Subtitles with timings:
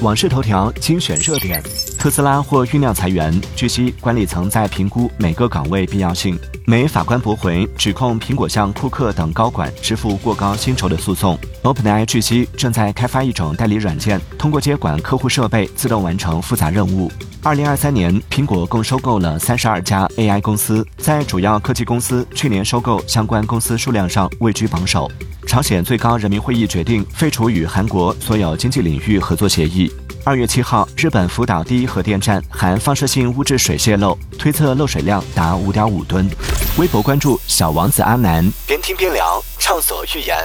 [0.00, 1.60] 网视头条精选热点：
[1.98, 6.38] 特斯拉或酝酿裁员，据悉管理层在评估每个岗位必要性。
[6.64, 11.36] 美法官驳回指控苹果向库克等高管支付过高薪酬的诉讼。
[11.64, 17.10] OpenAI 据悉正在开发一种代理软件，通过接管客户设备，自动完成复杂任务。
[17.42, 25.10] 二零二三年，苹果共收购了三十二家 AI 公司，在主要科技公司去年收购相关公司数量上位居榜首。
[25.48, 29.90] 朝鲜最高人民会议决定废除与韩国所有经济领域合作协议。
[30.22, 36.28] 二月七号，日本福岛第一核电站含放射性物质水泄漏，推测漏水量达五点五吨。
[36.76, 40.36] 微博关注小王子阿南，边听边聊，畅所欲言。